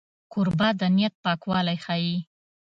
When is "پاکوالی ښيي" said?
1.23-2.17